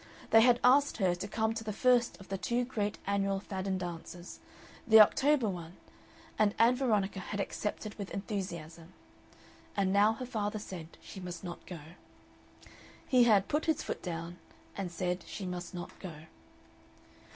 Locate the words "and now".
9.77-10.13